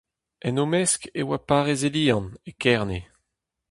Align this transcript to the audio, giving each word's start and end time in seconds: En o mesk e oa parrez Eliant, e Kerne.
En 0.47 0.55
o 0.63 0.65
mesk 0.73 1.01
e 1.19 1.21
oa 1.25 1.39
parrez 1.47 1.81
Eliant, 1.89 2.27
e 2.49 2.51
Kerne. 2.61 3.01